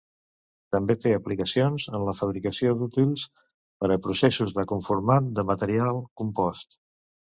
[0.75, 3.25] També té aplicacions en la fabricació d'útils
[3.83, 6.79] per a processos de conformat de material compost.